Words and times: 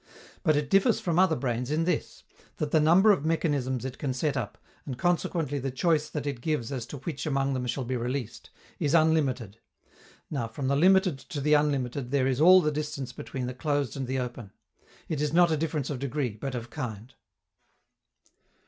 But 0.41 0.55
it 0.55 0.71
differs 0.71 0.99
from 0.99 1.19
other 1.19 1.35
brains 1.35 1.69
in 1.69 1.83
this, 1.83 2.23
that 2.57 2.71
the 2.71 2.79
number 2.79 3.11
of 3.11 3.23
mechanisms 3.23 3.85
it 3.85 3.99
can 3.99 4.15
set 4.15 4.35
up, 4.35 4.57
and 4.83 4.97
consequently 4.97 5.59
the 5.59 5.69
choice 5.69 6.09
that 6.09 6.25
it 6.25 6.41
gives 6.41 6.71
as 6.71 6.87
to 6.87 6.97
which 6.97 7.27
among 7.27 7.53
them 7.53 7.67
shall 7.67 7.83
be 7.83 7.95
released, 7.95 8.49
is 8.79 8.95
unlimited. 8.95 9.59
Now, 10.31 10.47
from 10.47 10.69
the 10.69 10.75
limited 10.75 11.19
to 11.19 11.39
the 11.39 11.53
unlimited 11.53 12.09
there 12.09 12.25
is 12.25 12.41
all 12.41 12.61
the 12.61 12.71
distance 12.71 13.13
between 13.13 13.45
the 13.45 13.53
closed 13.53 13.95
and 13.95 14.07
the 14.07 14.17
open. 14.17 14.53
It 15.07 15.21
is 15.21 15.33
not 15.33 15.51
a 15.51 15.55
difference 15.55 15.91
of 15.91 15.99
degree, 15.99 16.31
but 16.31 16.55
of 16.55 16.71
kind. 16.71 17.13